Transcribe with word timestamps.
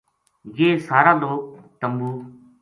یہ 0.57 0.69
سارا 0.87 1.11
لوک 1.21 1.41
تمبو 1.79 2.11